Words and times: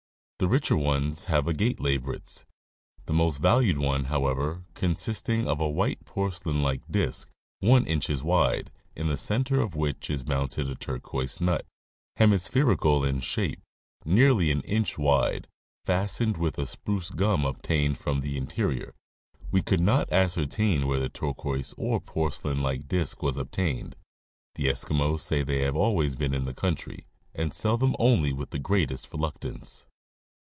'The 0.43 0.47
rieher 0.47 0.75
ones 0.83 1.25
have 1.25 1.47
agate 1.47 1.77
labrets, 1.79 2.45
the 3.05 3.13
most 3.13 3.37
valued 3.37 3.77
one, 3.77 4.05
however, 4.05 4.65
consisting 4.73 5.47
of 5.47 5.61
a 5.61 5.69
white 5.69 6.03
porcelain 6.03 6.63
like 6.63 6.81
disk 6.89 7.29
14 7.61 7.85
inches 7.85 8.23
wide, 8.23 8.71
in 8.95 9.05
the 9.05 9.17
center 9.17 9.61
of 9.61 9.75
which 9.75 10.09
is 10.09 10.25
mounted 10.25 10.67
a 10.67 10.73
turquoise 10.73 11.39
nut, 11.39 11.63
hemispherical 12.17 13.05
in 13.05 13.19
shape, 13.19 13.61
nearly 14.03 14.49
an 14.49 14.61
inch 14.61 14.97
wide; 14.97 15.47
fastened 15.85 16.37
with 16.37 16.57
a 16.57 16.65
spruce 16.65 17.11
gum 17.11 17.45
obtained 17.45 17.99
from 17.99 18.21
the 18.21 18.35
interior. 18.35 18.95
We 19.51 19.61
could 19.61 19.79
not 19.79 20.11
ascertain 20.11 20.87
where 20.87 20.99
the 20.99 21.09
turquoise 21.09 21.75
'or 21.77 21.99
porcelain 21.99 22.63
like 22.63 22.87
disk 22.87 23.21
was 23.21 23.37
obtained. 23.37 23.95
The 24.55 24.69
Eskimos 24.69 25.19
say 25.19 25.43
they 25.43 25.61
have 25.61 25.75
always 25.75 26.15
been 26.15 26.33
in 26.33 26.45
the 26.45 26.53
country, 26.55 27.05
and 27.35 27.53
sell 27.53 27.77
them 27.77 27.95
only 27.99 28.33
with 28.33 28.49
the 28.49 28.57
greatest 28.57 29.13
reluctance. 29.13 29.85